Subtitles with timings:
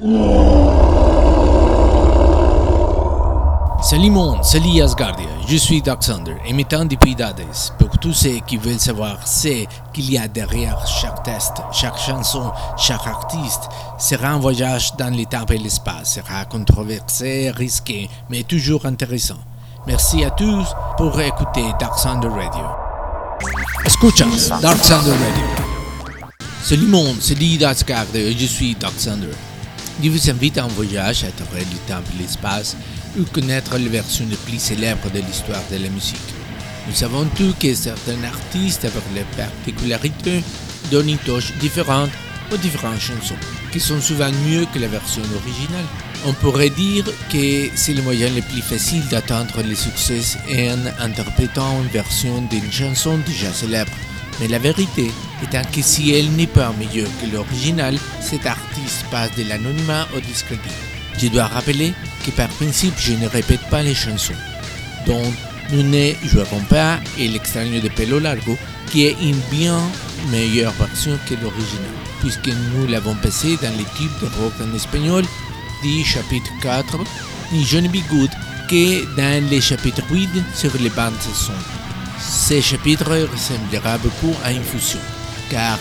[0.00, 0.10] Salut
[4.10, 7.42] monde, salut Asgardia, je suis Doxander, émettant depuis Dades.
[7.80, 12.52] Pour tous ceux qui veulent savoir ce qu'il y a derrière chaque test, chaque chanson,
[12.76, 18.86] chaque artiste, sera un voyage dans les temps et l'espace, sera controversé, risqué, mais toujours
[18.86, 19.38] intéressant.
[19.84, 22.66] Merci à tous pour écouter Dark Thunder Radio.
[23.84, 25.44] Escuchas Dark Thunder Radio.
[26.62, 27.16] Salut monde,
[27.66, 29.34] Asgardia, je suis Dark Thunder.
[30.00, 32.76] Je vous invite à un voyage à travers le temps et l'espace
[33.18, 36.16] ou connaître les versions les plus célèbres de l'histoire de la musique.
[36.86, 40.44] Nous savons tous que certains artistes avec leurs particularités
[40.92, 42.10] donnent une touche différente
[42.52, 43.34] aux différentes chansons,
[43.72, 45.84] qui sont souvent mieux que la version originale.
[46.26, 51.82] On pourrait dire que c'est le moyen le plus facile d'atteindre le succès en interprétant
[51.82, 53.92] une version d'une chanson déjà célèbre.
[54.40, 55.10] Mais la vérité
[55.42, 60.20] étant que si elle n'est pas meilleure que l'original, cet artiste passe de l'anonymat au
[60.20, 60.62] discrédit.
[61.20, 61.92] Je dois rappeler
[62.24, 64.34] que par principe, je ne répète pas les chansons.
[65.06, 65.32] Donc,
[65.72, 68.56] nous ne jouerons pas et l'extraño de pelo largo,
[68.90, 69.80] qui est une bien
[70.30, 75.24] meilleure version que l'original, puisque nous l'avons passé dans tubes de rock en espagnol
[75.82, 76.98] du chapitre 4,
[77.52, 78.30] ni Johnny Be Good,
[78.68, 81.52] que dans le chapitre 8 sur les bandes son.
[82.20, 84.98] Ce chapitre ressemblera beaucoup à une fusion,
[85.50, 85.78] car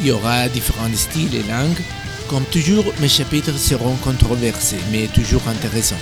[0.00, 1.82] il y aura différents styles et langues.
[2.28, 5.96] Comme toujours, mes chapitres seront controversés, mais toujours intéressants.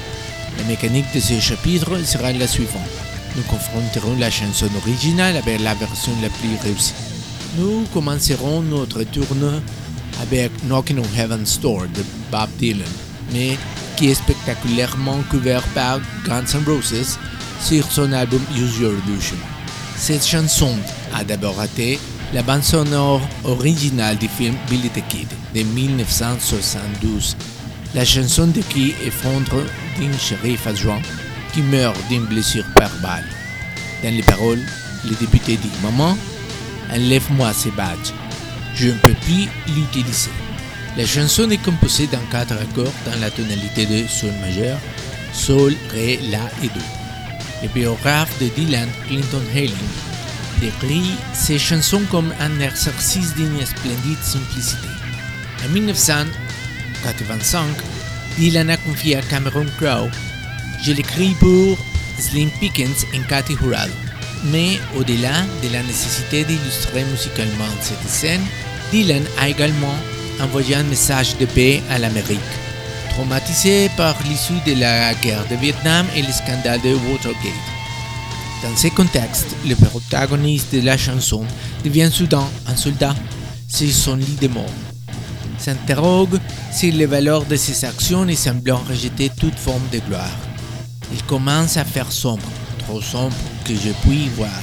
[0.58, 2.82] La mécanique de ce chapitre sera la suivante.
[3.36, 6.94] Nous confronterons la chanson originale avec la version la plus réussie.
[7.56, 9.62] Nous commencerons notre tourne
[10.20, 12.86] avec Knocking on Heaven's Door de Bob Dylan,
[13.32, 13.56] mais
[13.96, 17.18] qui est spectaculairement couvert par Guns N' Roses
[17.60, 19.59] sur son album Use Your Illusion.
[20.00, 20.74] Cette chanson
[21.12, 22.00] a d'abord été
[22.32, 27.36] la bande sonore originale du film Billy the Kid de 1972.
[27.94, 29.58] La chanson décrit effondre
[29.98, 31.02] d'un shérif adjoint
[31.52, 33.26] qui meurt d'une blessure par balle.
[34.02, 34.62] Dans les paroles,
[35.04, 36.16] le député dit Maman,
[36.90, 38.14] enlève-moi ces badges.
[38.74, 40.30] Je ne peux plus l'utiliser.
[40.96, 44.78] La chanson est composée d'un quatre accords dans la tonalité de Sol majeur,
[45.34, 46.99] Sol, Ré, La et Do.
[47.62, 49.74] Le biographe de Dylan, Clinton Hailing,
[50.60, 54.88] décrit ces chansons comme un exercice d'une splendide simplicité.
[55.64, 57.66] En 1985,
[58.38, 60.10] Dylan a confié à Cameron Crowe
[60.82, 61.76] Je l'écris pour
[62.18, 63.92] Slim Pickens et Cathy Hurado.
[64.44, 68.40] Mais au-delà de la nécessité d'illustrer musicalement cette scène,
[68.90, 69.96] Dylan a également
[70.40, 72.40] envoyé un message de paix à l'Amérique.
[73.10, 77.52] Traumatisé par l'issue de la guerre de Vietnam et le scandale de Watergate.
[78.62, 81.44] Dans ce contexte, le protagoniste de la chanson
[81.84, 83.14] devient soudain un soldat
[83.68, 84.64] sur son lit de mort.
[85.58, 86.38] S'interroge
[86.72, 90.38] sur les valeurs de ses actions et semblant rejeter toute forme de gloire.
[91.12, 94.62] Il commence à faire sombre, trop sombre que je puis voir.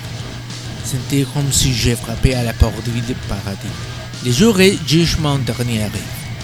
[0.84, 3.78] C'était comme si j'ai frappé à la porte du paradis.
[4.25, 5.90] Le jour est jugement dernier.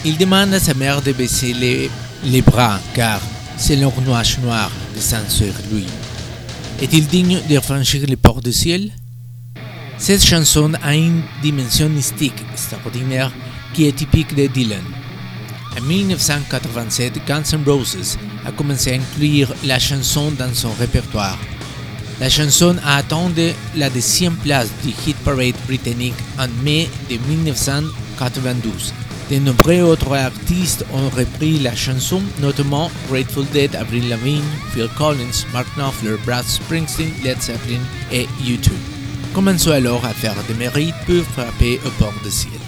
[0.06, 3.22] Il demande à sa mère de baisser les, bras, car
[3.56, 5.86] c'est leur nuage noir descend sur lui.
[6.81, 8.92] Est-il digne de franchir les portes du ciel?
[9.97, 13.31] Cette chanson a une dimension mystique extraordinaire
[13.74, 14.84] qui est typique de Dylan.
[15.78, 21.40] En 1987, Guns N' Roses a commencé à inclure la chanson dans son répertoire.
[22.19, 23.31] La chanson a atteint
[23.78, 28.94] la deuxième place du hit parade britannique en mai de 1992.
[29.30, 35.46] De nombreux autres artistes ont repris la chanson, notamment Grateful Dead, Avril Lavigne, Phil Collins,
[35.54, 38.70] Mark Knopfler, Brad Springsteen, Led Zeppelin et U2.
[39.34, 42.62] Commençons alors à faire des mérites pour frapper au port du ciel.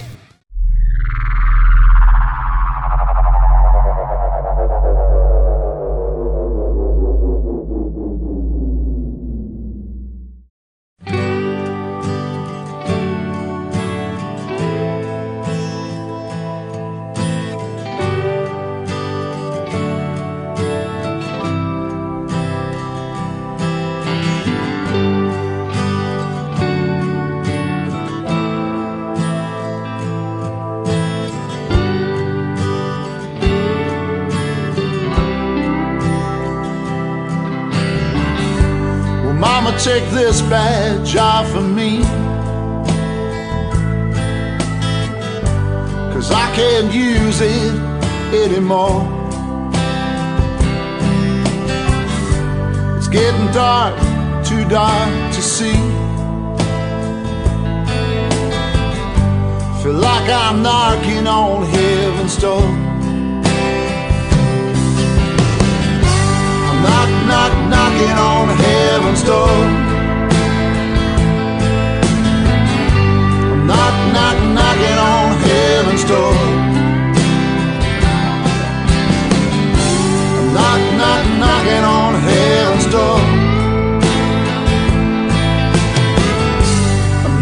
[48.66, 49.02] anymore.
[52.98, 53.96] It's getting dark,
[54.44, 55.76] too dark to see.
[59.84, 62.62] Feel like I'm knocking on heaven's door.
[66.68, 69.86] I'm knock, knock, knocking on heaven's door.
[73.68, 76.65] knock, knock, knocking on heaven's door.
[80.56, 83.20] Knock, knock, knocking on heaven's door.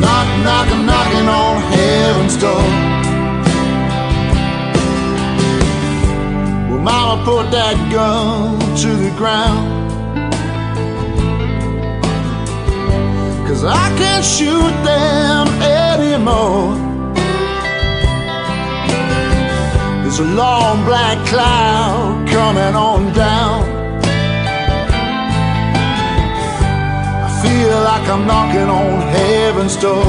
[0.01, 2.65] Knock, knock, knocking on heaven's door.
[6.69, 9.83] Well, Mama put that gun to the ground.
[13.47, 16.92] Cause I can't shoot them anymore.
[20.15, 23.63] There's a long black cloud coming on down.
[27.25, 30.05] I feel like I'm knocking on heaven's door.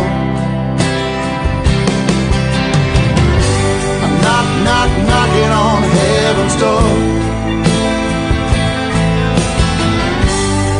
[4.04, 6.84] I'm knock, knock, knocking on heaven's door.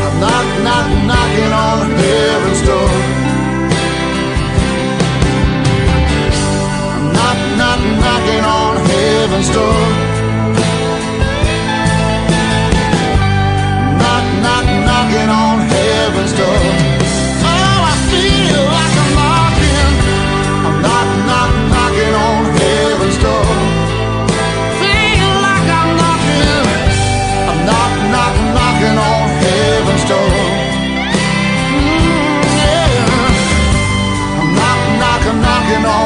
[0.05, 2.93] I'm knock, knock, knocking on heaven's door.
[6.93, 8.54] I'm knock, knock, knocking on
[9.35, 9.75] door.
[13.99, 16.63] Knock, knock, knocking on heaven's door.
[17.43, 19.95] Oh, I feel like I'm knocking.
[20.67, 23.47] I'm knock, knock, knocking on heaven's door.
[24.79, 26.67] Feel like I'm knocking.
[27.51, 30.35] I'm knock, knock, knocking on heaven's door.
[31.75, 33.03] Mm, yeah.
[34.39, 36.04] I'm knock, knock, knocking on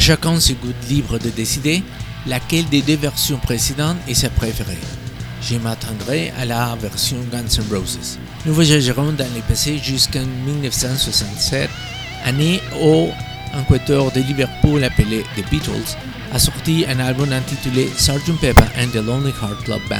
[0.00, 1.82] chacun ses goûts libres de décider
[2.26, 4.78] laquelle des deux versions précédentes est sa préférée.
[5.42, 8.18] Je m'attendrai à la version Guns N' Roses.
[8.46, 11.68] Nous voyagerons dans le passé jusqu'en 1967,
[12.24, 13.08] année où
[13.54, 15.96] un quatuor de Liverpool appelé The Beatles
[16.32, 18.38] a sorti un album intitulé Sgt.
[18.40, 19.98] Pepper and the Lonely Heart Club Band,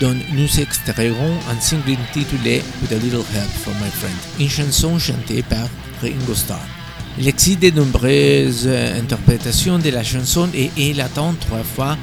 [0.00, 4.98] dont nous extrairons un single intitulé With a Little Help from My Friend, une chanson
[4.98, 5.68] chantée par
[6.02, 6.79] Ringo Starr.
[7.20, 11.98] Il existe de nombreuses interprétations de la chanson et elle atteint trois fois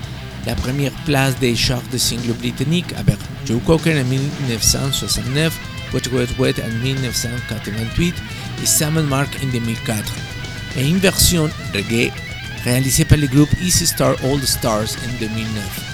[0.45, 5.59] la première place des charts de singles britanniques avec Joe Cocker en 1969,
[5.91, 8.13] Wet Wet Wet en 1988
[8.61, 10.13] et Sam Mark en 2004,
[10.77, 12.11] et une version reggae
[12.63, 15.87] réalisée par le groupe Easy Star All Stars en 2009.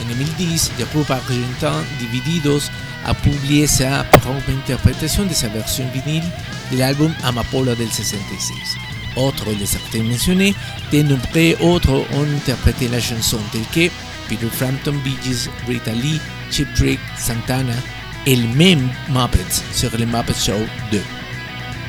[0.00, 2.70] En 2010, le groupe argentin Divididos
[3.04, 6.24] a publié sa propre interprétation de sa version vinyle
[6.72, 8.76] de l'album Amapola del 66.
[9.16, 10.54] Autres les artistes mentionnés,
[10.90, 13.92] de nombreux autres ont interprété la chanson telle que
[14.28, 17.74] Peter Frampton, Bee Gees, Rita Lee, Chip Trick, Santana
[18.26, 21.00] et le même Muppets sur le Muppet Show 2.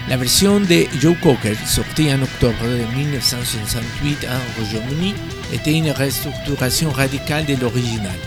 [0.09, 5.15] La version de Joe Cocker, sortie en octobre de 1968 en Royaume-Uni,
[5.53, 8.19] était une restructuration radicale de l'original.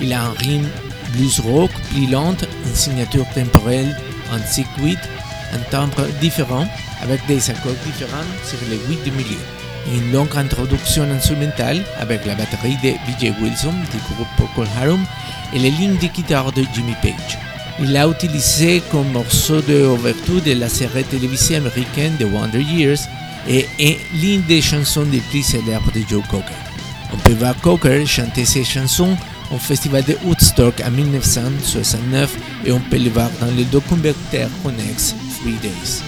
[0.00, 0.66] Il a un rythme
[1.12, 3.96] blues rock plus lente, une signature temporelle
[4.32, 4.98] en 6-8,
[5.52, 6.66] un timbre différent
[7.02, 9.38] avec des accords différents sur les 8 de milieu.
[9.94, 13.32] Une longue introduction instrumentale avec la batterie de B.J.
[13.40, 15.04] Wilson du groupe Procol Harum
[15.54, 17.38] et les lignes de guitare de Jimmy Page.
[17.80, 22.98] Il l'a utilisé comme morceau d'ouverture de la série télévisée américaine The Wonder Years
[23.48, 26.52] et est l'une des chansons les plus célèbres de Joe Cocker.
[27.12, 29.16] On peut voir Cocker chanter ces chansons
[29.50, 32.36] au festival de Woodstock en 1969
[32.66, 36.07] et on peut le voir dans le documentaire connexe Three Days.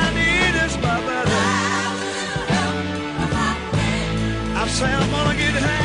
[4.83, 5.80] I'm gonna get high.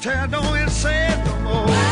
[0.00, 1.87] Tell don't even say no more.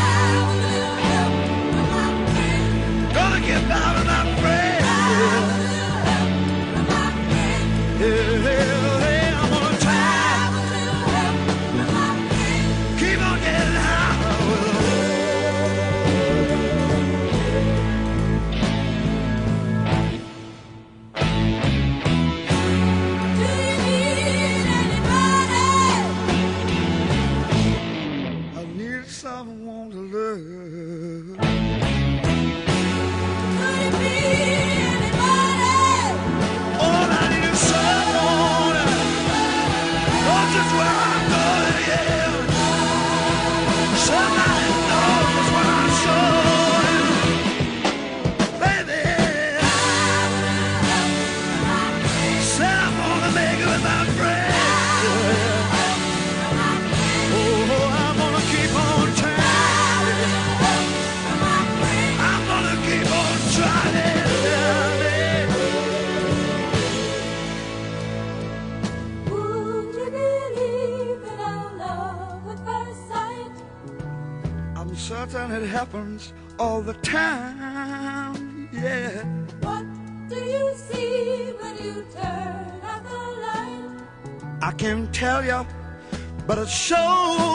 [86.47, 87.46] But it sure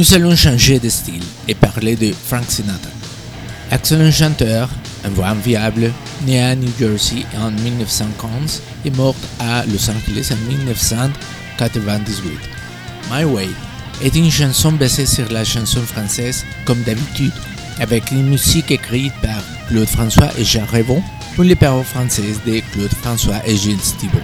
[0.00, 2.88] Nous allons changer de style et parler de Frank Sinatra.
[3.70, 4.70] Excellent chanteur,
[5.04, 5.92] un voix enviable,
[6.24, 12.32] né à New Jersey en 1915 et mort à Los Angeles en 1998.
[13.12, 13.48] My Way
[14.02, 17.34] est une chanson basée sur la chanson française comme d'habitude,
[17.78, 21.02] avec une musique écrite par Claude François et Jean Revon
[21.34, 24.16] pour les paroles françaises de Claude François et Gilles Thibault.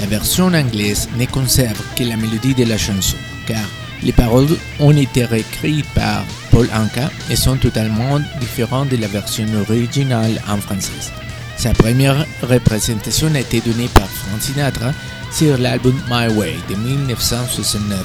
[0.00, 3.16] La version anglaise ne conserve que la mélodie de la chanson,
[3.46, 3.64] car
[4.02, 9.46] les paroles ont été réécrites par Paul Anka et sont totalement différentes de la version
[9.68, 11.12] originale en français.
[11.56, 14.92] Sa première représentation a été donnée par Frank Sinatra
[15.32, 17.98] sur l'album My Way de 1969.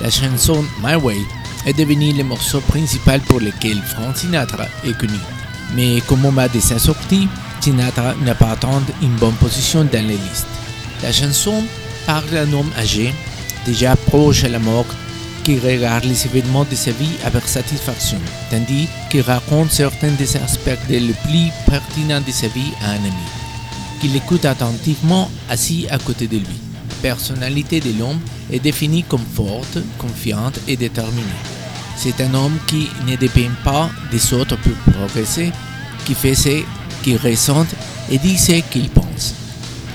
[0.00, 1.16] La chanson My Way
[1.66, 5.18] est devenue le morceau principal pour lequel Frank Sinatra est connu.
[5.74, 7.28] Mais comme moment de sa sortie,
[7.60, 10.46] Sinatra n'a pas atteint une bonne position dans les listes.
[11.02, 11.64] La chanson
[12.06, 13.12] parle d'un homme âgé,
[13.66, 14.86] déjà proche à la mort,
[15.44, 18.18] qui regarde les événements de sa vie avec satisfaction,
[18.50, 23.26] tandis qu'il raconte certains des aspects les plus pertinents de sa vie à un ami,
[24.00, 26.60] qu'il écoute attentivement assis à côté de lui.
[27.02, 28.20] Personnalité de l'homme
[28.52, 31.40] est définie comme forte, confiante et déterminée.
[31.96, 35.52] C'est un homme qui ne dépend pas des autres pour progresser,
[36.04, 36.62] qui fait ce
[37.02, 37.66] qu'il ressent
[38.10, 39.34] et dit ce qu'il pense,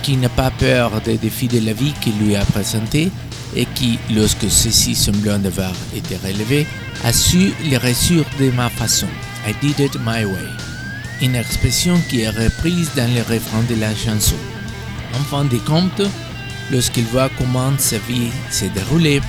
[0.01, 3.11] qui n'a pas peur des défis de la vie qu'il lui a présentés
[3.55, 6.67] et qui, lorsque ceux-ci semblant d'avoir été relevés,
[7.03, 9.07] a su les réussir de ma façon.
[9.47, 10.47] I did it my way.
[11.21, 14.35] Une expression qui est reprise dans le refrain de la chanson.
[15.13, 16.01] En fin de compte,
[16.71, 19.21] lorsqu'il voit comment sa vie s'est déroulée,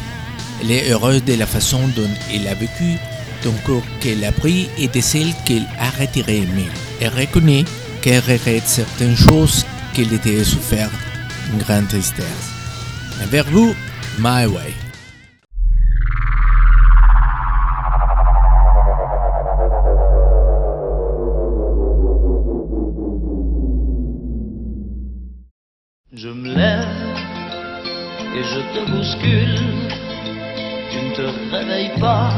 [0.60, 2.98] elle est heureuse de la façon dont elle a vécu,
[3.44, 6.66] donc qu'elle a pris et de celle qu'elle a retirées, mais
[7.00, 7.64] elle reconnaît
[8.00, 10.90] qu'elle regrette certaines choses qu'elle était souffert,
[11.52, 12.24] une grande tristesse.
[13.30, 13.74] Vers vous,
[14.18, 14.72] My Way.
[26.14, 26.86] Je me lève
[28.34, 29.90] et je te bouscule.
[30.90, 32.30] Tu ne te réveilles pas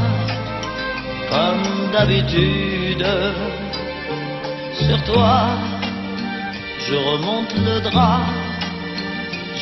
[1.29, 3.05] comme d'habitude.
[4.73, 5.47] Sur toi,
[6.89, 8.25] je remonte le drap.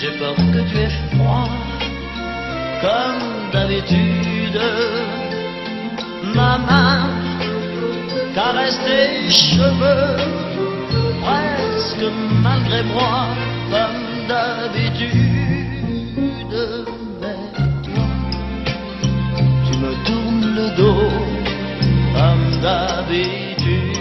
[0.01, 1.76] J'ai peur que tu aies froid
[2.81, 4.61] comme d'habitude.
[6.35, 7.09] Ma main
[8.35, 10.17] caresse tes cheveux
[11.23, 12.07] presque
[12.43, 13.27] malgré moi,
[13.71, 15.67] comme d'habitude.
[17.21, 17.43] Mais
[17.83, 18.07] toi,
[19.65, 21.11] tu me tournes le dos,
[22.15, 23.97] comme d'habitude.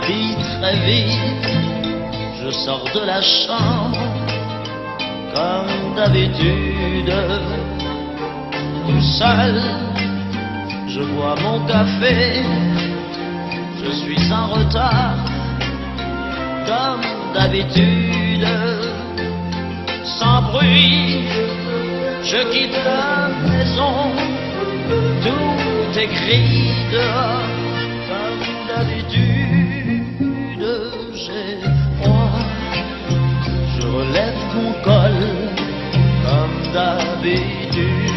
[0.00, 1.48] Je m'habille très vite,
[2.42, 3.98] je sors de la chambre,
[5.34, 7.12] comme d'habitude
[8.86, 9.60] tout seul.
[10.88, 12.42] Je bois mon café,
[13.82, 15.16] je suis en retard,
[16.66, 18.46] comme d'habitude.
[20.04, 21.24] Sans bruit,
[22.22, 24.10] je quitte la maison,
[25.22, 27.42] tout est gris dehors,
[28.08, 29.29] comme d'habitude.
[31.32, 31.58] J'ai
[33.76, 35.18] je relève mon col,
[36.24, 38.10] comme d'habitude.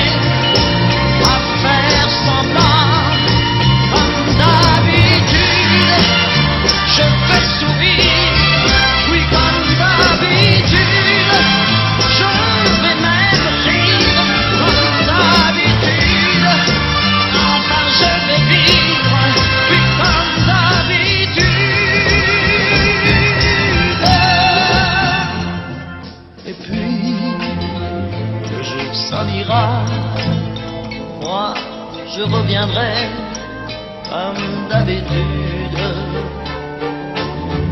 [34.09, 35.79] comme d'habitude.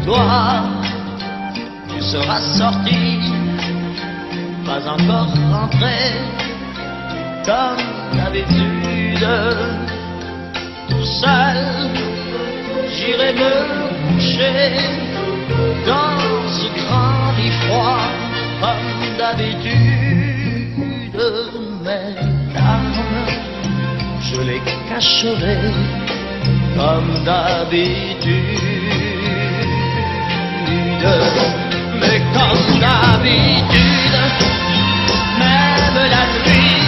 [0.05, 0.63] Toi,
[1.89, 3.19] tu seras sorti,
[4.65, 5.97] pas encore rentré,
[7.45, 7.85] comme
[8.17, 9.27] d'habitude.
[10.89, 11.57] Tout seul,
[12.93, 13.53] j'irai me
[14.13, 14.75] coucher
[15.85, 18.07] dans ce grand lit froid,
[18.61, 20.33] comme d'habitude.
[21.83, 22.15] Mes
[22.53, 23.52] larmes,
[24.33, 25.57] je les cacherai
[26.75, 28.59] comme d'habitude.
[31.99, 34.17] Mais comme d'habitude,
[35.39, 36.83] même la nuit,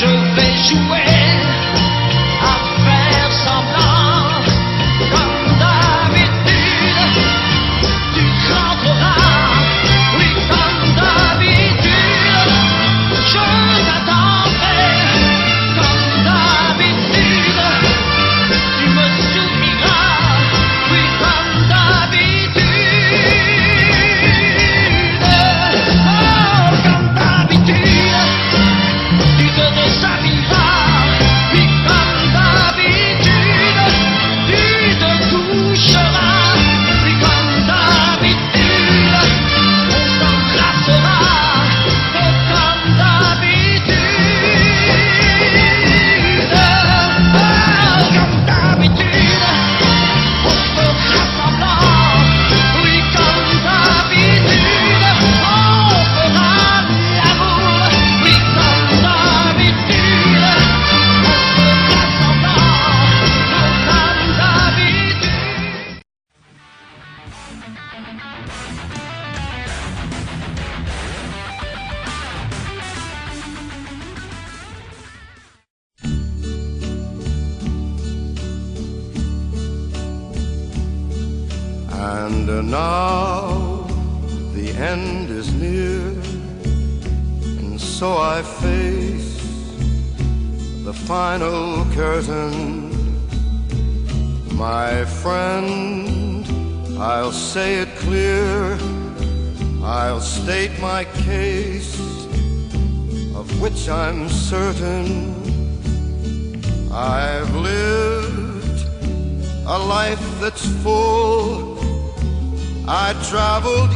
[0.00, 1.07] je vais jouer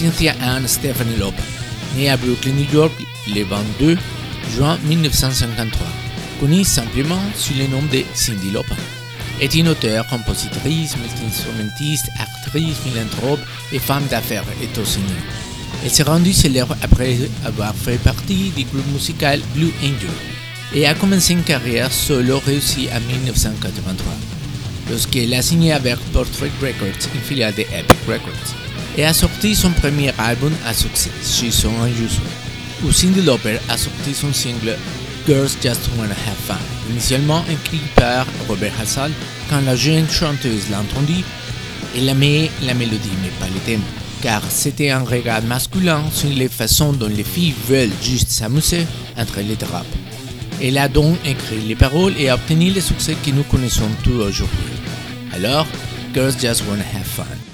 [0.00, 1.42] Cynthia Ann Stephanie Lopa,
[1.94, 2.90] née à Brooklyn, New York,
[3.34, 3.98] le 22
[4.56, 5.86] juin 1953,
[6.40, 8.76] connue simplement sous le nom de Cindy Lopa,
[9.42, 13.40] est une auteure, compositrice, multi-instrumentiste, actrice, philanthrope
[13.74, 15.22] et femme d'affaires états-unienne.
[15.84, 20.08] Elle s'est rendue célèbre après avoir fait partie du groupe musical Blue Angel
[20.72, 24.14] et a commencé une carrière solo réussie en 1983,
[24.88, 29.70] lorsqu'elle a signé avec Portrait Records, une filiale de Epic Records, et a sorti son
[29.70, 32.26] premier album à succès, She's So Unusual,
[32.84, 34.76] où Cyndi Lauper a sorti son single
[35.26, 36.58] Girls Just Wanna Have Fun,
[36.90, 39.12] initialement écrit par Robert Hassall.
[39.48, 41.22] Quand la jeune chanteuse l'a entendu,
[41.96, 43.82] elle aimait la mélodie mais pas le thème,
[44.22, 48.86] car c'était un regard masculin sur les façons dont les filles veulent juste s'amuser
[49.16, 49.86] entre les draps.
[50.62, 54.58] Elle a donc écrit les paroles et obtenu le succès que nous connaissons tous aujourd'hui.
[55.32, 55.66] Alors,
[56.12, 57.49] Girls Just Wanna Have Fun.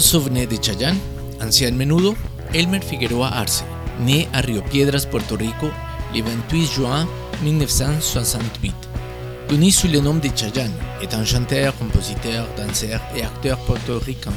[0.00, 0.96] Vous souvenez de Chayanne,
[1.42, 2.16] ancien menudo
[2.54, 3.62] Elmer Figueroa Arce,
[4.00, 5.68] né à Rio Piedras, Puerto Rico,
[6.14, 7.06] le 28 juin
[7.42, 8.74] 1968.
[9.46, 10.72] Connu sous le nom de Chayanne,
[11.02, 14.32] est un chanteur, compositeur, danseur et acteur portoricain.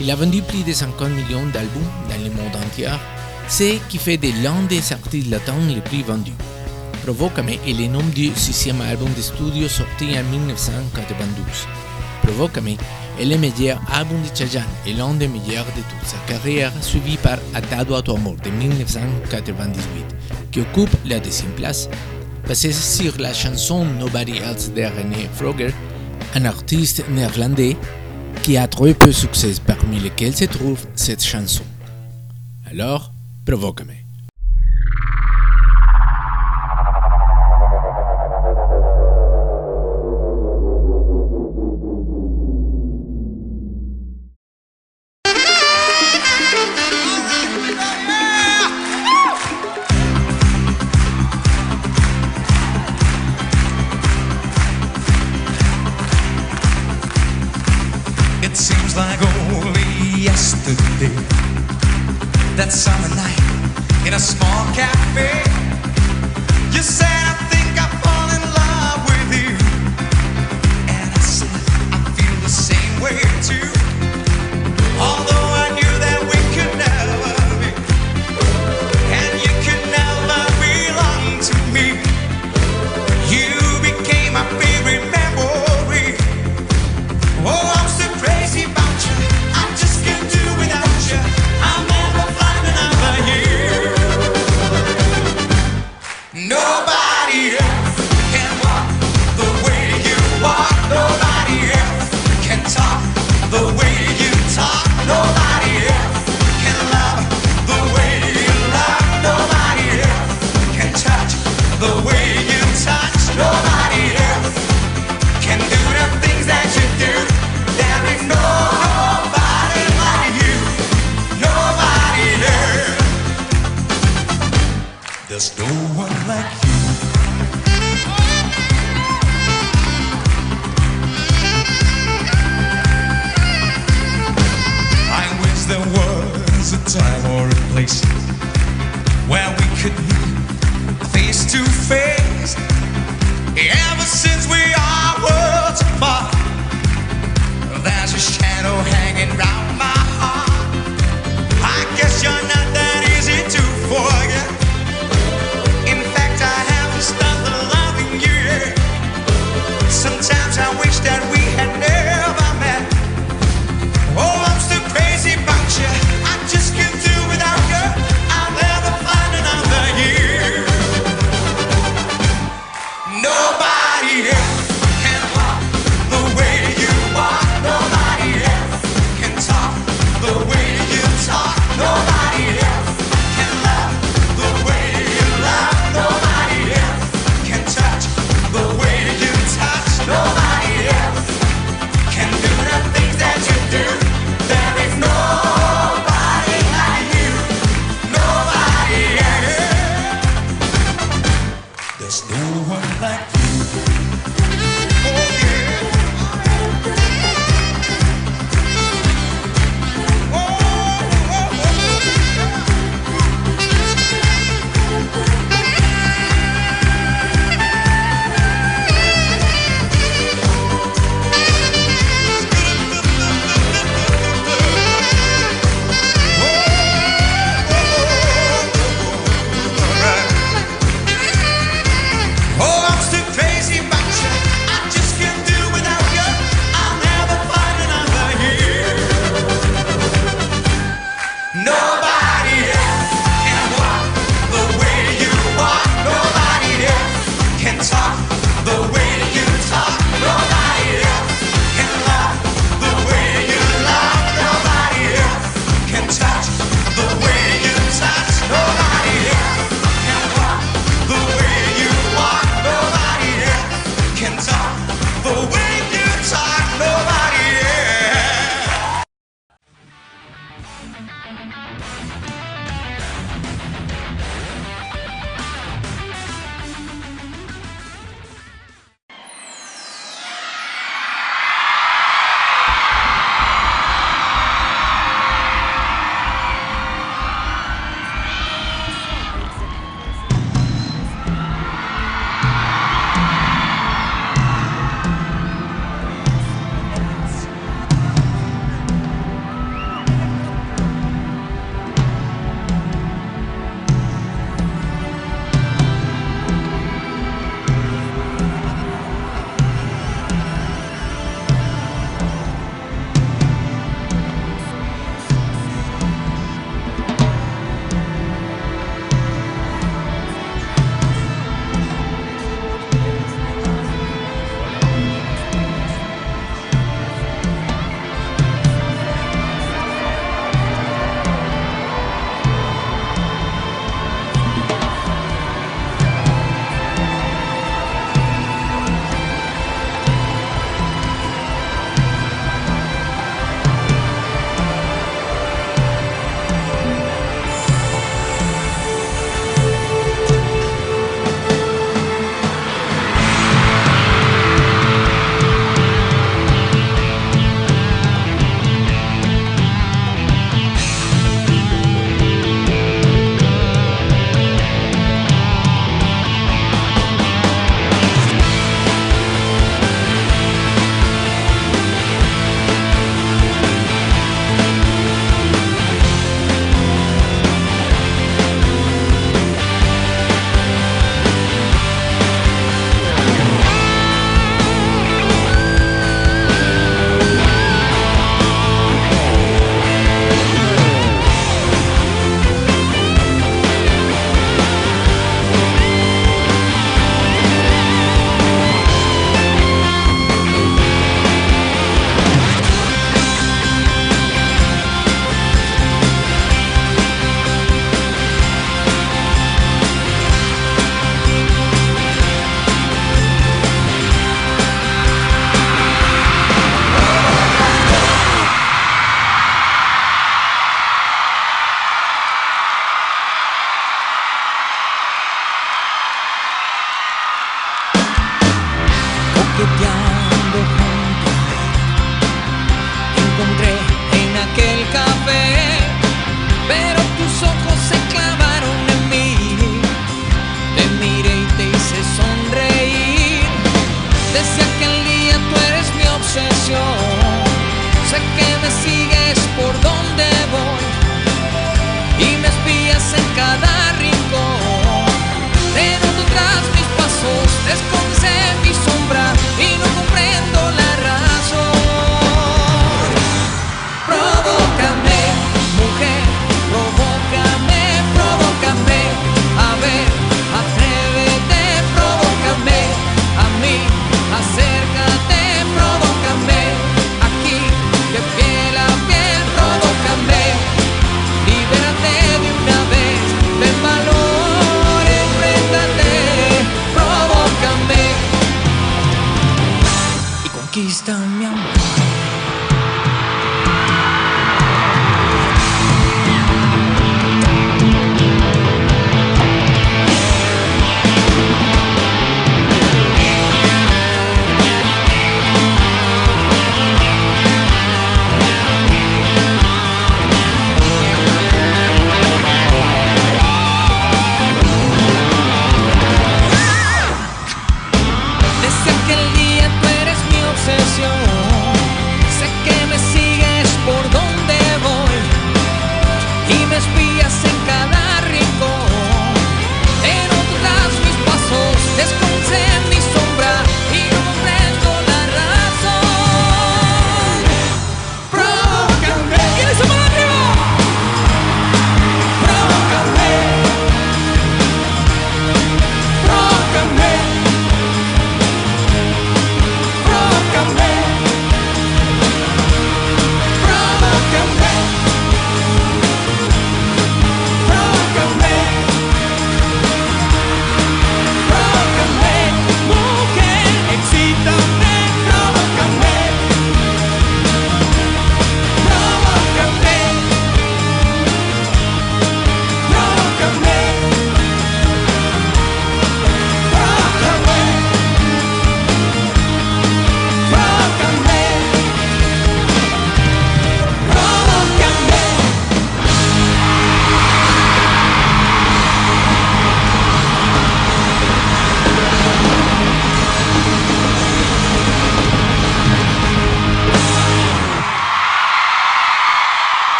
[0.00, 2.88] Il a vendu plus de 50 millions d'albums dans le monde entier,
[3.48, 6.34] ce qui fait de l'un des artistes latins les plus vendus.
[7.04, 11.87] Provócame est le nom du sixième album de studio sorti en 1992.
[12.28, 12.76] Provócame
[13.18, 17.16] est le meilleur album de Chayanne et l'un des meilleurs de toute sa carrière, suivi
[17.16, 19.80] par Atado a tu amor de 1998,
[20.52, 21.88] qui occupe la deuxième place,
[22.46, 25.72] basé sur la chanson Nobody Else de René Froger,
[26.34, 27.78] un artiste néerlandais
[28.42, 31.64] qui a très peu de succès parmi lesquels se trouve cette chanson.
[32.70, 33.10] Alors,
[33.46, 34.07] Provócame.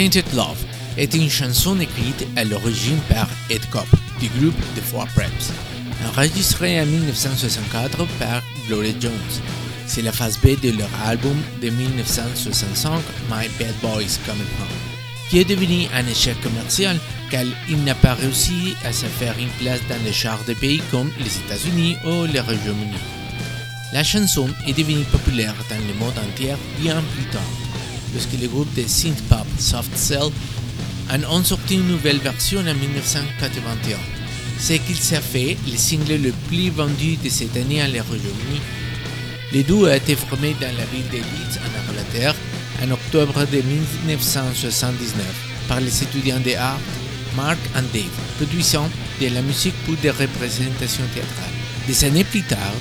[0.00, 0.64] Tainted Love
[0.96, 3.86] est une chanson écrite à l'origine par Ed Kopp
[4.18, 5.52] du groupe The Four Preps,
[6.08, 9.12] enregistrée en 1964 par Gloria Jones.
[9.86, 12.92] C'est la phase B de leur album de 1965
[13.28, 14.78] My Bad Boys Coming Home,
[15.28, 16.98] qui est devenu un échec commercial
[17.30, 20.80] car il n'a pas réussi à se faire une place dans les charts de pays
[20.90, 22.96] comme les États-Unis ou le Royaume-Uni.
[23.92, 27.42] La chanson est devenue populaire dans le monde entier bien plus tard,
[28.12, 30.30] lorsque le groupe de synth-pop Soft Cell
[31.10, 33.96] en ont sorti une nouvelle version en 1981,
[34.58, 38.60] ce qui s'est fait le single le plus vendu de cette année en Royaume-Uni.
[39.52, 42.34] Le duo a été formé dans la ville de Leeds en Angleterre
[42.82, 45.24] en octobre de 1979
[45.68, 46.78] par les étudiants de art
[47.36, 48.04] Mark and Dave,
[48.36, 48.88] produisant
[49.20, 51.54] de la musique pour des représentations théâtrales.
[51.86, 52.74] Des années plus tard,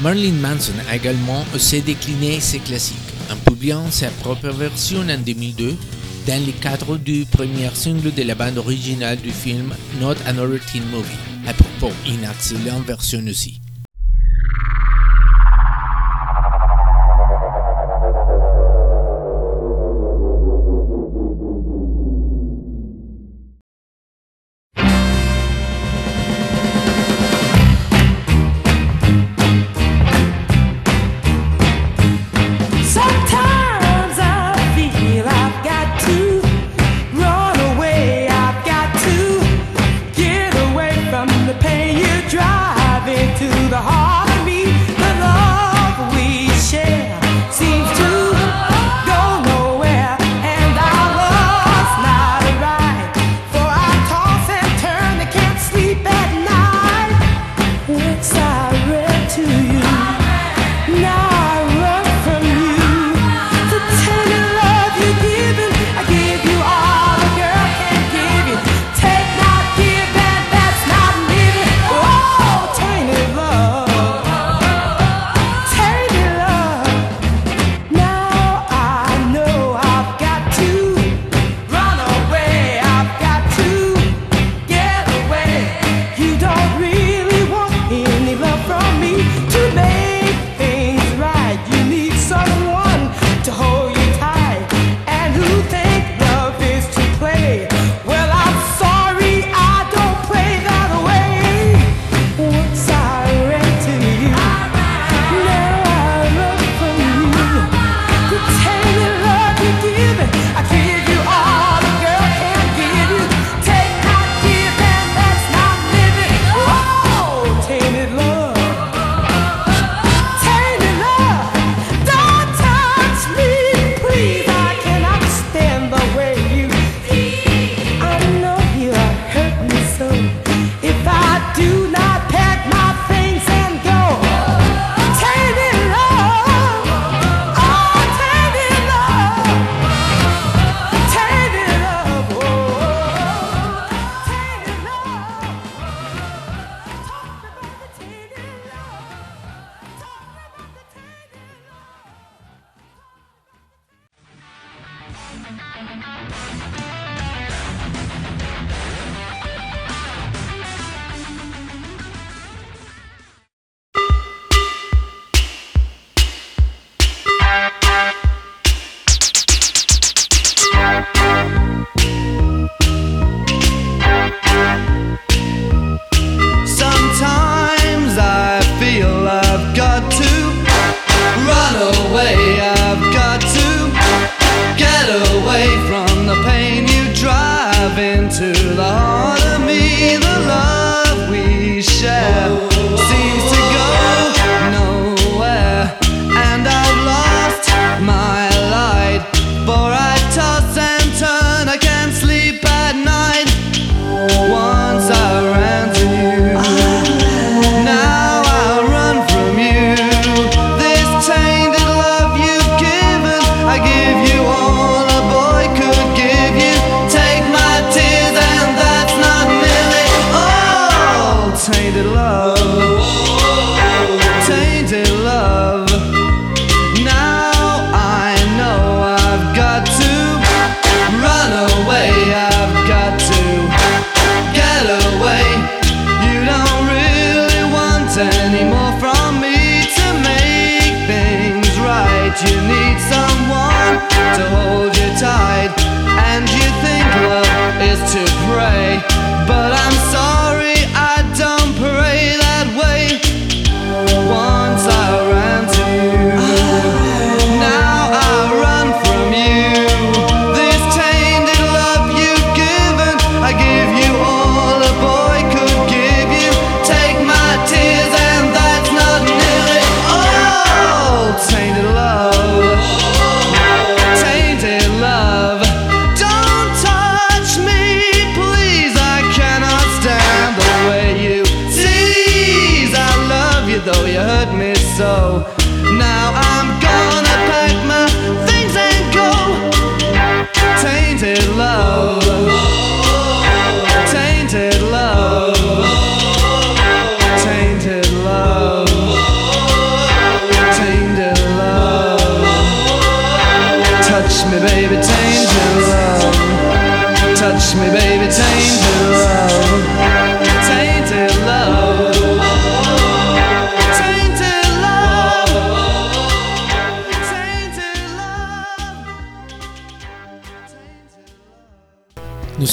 [0.00, 5.76] Marilyn Manson a également osé décliner ses classiques en publiant sa propre version en 2002
[6.26, 10.82] dans le cadre du premier single de la bande originale du film Not Another Teen
[10.90, 11.06] Movie.
[11.46, 13.60] À propos, une excellente version aussi.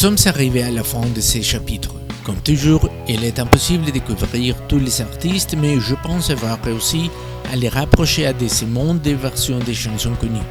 [0.03, 1.95] Sommes arrivés à la fin de ces chapitres.
[2.25, 7.09] Comme toujours, il est impossible de découvrir tous les artistes, mais je pense avoir réussi
[7.49, 10.49] à les rapprocher à des mondes des versions des chansons connues.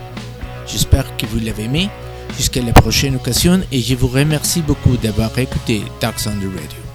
[0.66, 1.90] J'espère que vous l'avez aimé.
[2.38, 6.91] Jusqu'à la prochaine occasion et je vous remercie beaucoup d'avoir écouté Dark Thunder Radio.